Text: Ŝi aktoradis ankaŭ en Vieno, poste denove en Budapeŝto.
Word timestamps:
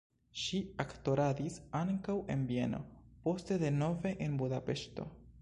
Ŝi 0.43 0.59
aktoradis 0.83 1.57
ankaŭ 1.81 2.15
en 2.37 2.47
Vieno, 2.53 2.81
poste 3.27 3.61
denove 3.67 4.17
en 4.29 4.43
Budapeŝto. 4.43 5.09